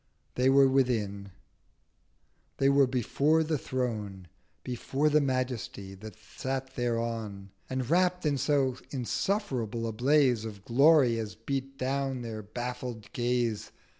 [0.33, 4.25] They were within—they were before the Throne,
[4.63, 10.65] 1370 Before the Majesty that sat thereon, But wrapt in so insufferable a Blaze Of
[10.65, 13.71] Glory as beat down their baffled Gaze.